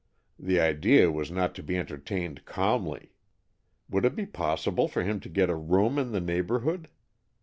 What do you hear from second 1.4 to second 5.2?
to be entertained calmly. Would it be possible for him